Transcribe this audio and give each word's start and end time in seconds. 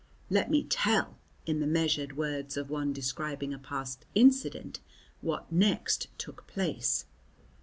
Let 0.31 0.49
me 0.49 0.63
tell, 0.63 1.19
in 1.45 1.59
the 1.59 1.67
measured 1.67 2.17
words 2.17 2.57
of 2.57 2.71
one 2.71 2.91
describing 2.91 3.53
a 3.53 3.59
past 3.59 4.03
incident, 4.15 4.79
what 5.21 5.51
next 5.51 6.07
took 6.17 6.47
place. 6.47 7.05